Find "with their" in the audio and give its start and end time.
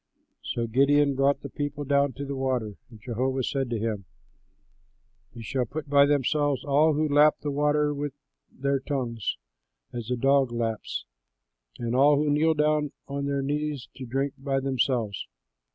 7.93-8.79